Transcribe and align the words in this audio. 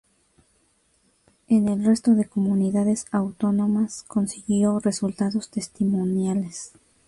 En 1.47 1.69
el 1.69 1.85
resto 1.85 2.15
de 2.15 2.25
comunidades 2.27 3.05
autónomas 3.11 4.01
consiguió 4.01 4.79
resultados 4.79 5.49
testimoniales. 5.51 6.71